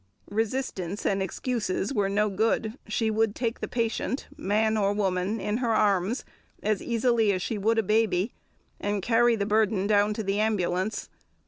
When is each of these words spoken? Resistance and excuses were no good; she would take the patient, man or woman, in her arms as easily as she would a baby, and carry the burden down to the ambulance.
Resistance 0.31 1.05
and 1.05 1.21
excuses 1.21 1.93
were 1.93 2.09
no 2.09 2.27
good; 2.27 2.75
she 2.87 3.11
would 3.11 3.35
take 3.35 3.59
the 3.59 3.67
patient, 3.67 4.27
man 4.35 4.75
or 4.75 4.93
woman, 4.93 5.39
in 5.39 5.57
her 5.57 5.75
arms 5.75 6.25
as 6.63 6.81
easily 6.81 7.31
as 7.31 7.43
she 7.43 7.59
would 7.59 7.77
a 7.77 7.83
baby, 7.83 8.33
and 8.79 9.03
carry 9.03 9.35
the 9.35 9.45
burden 9.45 9.85
down 9.85 10.15
to 10.15 10.23
the 10.23 10.39
ambulance. 10.39 11.07